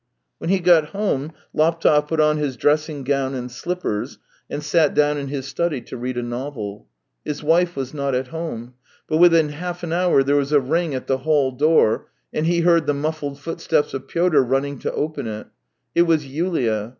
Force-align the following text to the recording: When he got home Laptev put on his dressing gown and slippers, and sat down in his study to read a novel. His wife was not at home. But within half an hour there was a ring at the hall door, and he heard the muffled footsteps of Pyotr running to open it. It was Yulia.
When 0.39 0.49
he 0.49 0.57
got 0.59 0.95
home 0.95 1.31
Laptev 1.55 2.07
put 2.07 2.19
on 2.19 2.37
his 2.37 2.57
dressing 2.57 3.03
gown 3.03 3.35
and 3.35 3.51
slippers, 3.51 4.17
and 4.49 4.63
sat 4.63 4.95
down 4.95 5.19
in 5.19 5.27
his 5.27 5.47
study 5.47 5.79
to 5.81 5.95
read 5.95 6.17
a 6.17 6.23
novel. 6.23 6.87
His 7.23 7.43
wife 7.43 7.75
was 7.75 7.93
not 7.93 8.15
at 8.15 8.29
home. 8.29 8.73
But 9.07 9.17
within 9.17 9.49
half 9.49 9.83
an 9.83 9.93
hour 9.93 10.23
there 10.23 10.35
was 10.37 10.51
a 10.51 10.59
ring 10.59 10.95
at 10.95 11.05
the 11.05 11.19
hall 11.19 11.51
door, 11.51 12.07
and 12.33 12.47
he 12.47 12.61
heard 12.61 12.87
the 12.87 12.95
muffled 12.95 13.39
footsteps 13.39 13.93
of 13.93 14.07
Pyotr 14.07 14.41
running 14.43 14.79
to 14.79 14.91
open 14.91 15.27
it. 15.27 15.45
It 15.93 16.01
was 16.07 16.25
Yulia. 16.25 16.89